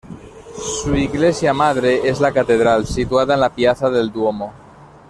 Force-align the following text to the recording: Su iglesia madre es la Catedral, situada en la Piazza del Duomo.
Su 0.81 0.95
iglesia 0.95 1.53
madre 1.53 2.09
es 2.09 2.19
la 2.19 2.31
Catedral, 2.33 2.87
situada 2.87 3.35
en 3.35 3.39
la 3.39 3.53
Piazza 3.53 3.87
del 3.91 4.11
Duomo. 4.11 4.51